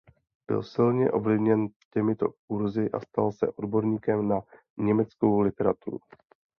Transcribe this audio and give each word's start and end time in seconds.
Byl 0.47 0.63
silně 0.63 1.11
ovlivněn 1.11 1.67
těmito 1.93 2.31
kurzy 2.47 2.91
a 2.91 2.99
stal 2.99 3.31
se 3.31 3.47
odborníkem 3.47 4.27
na 4.27 4.41
německou 4.77 5.39
literaturu. 5.39 5.99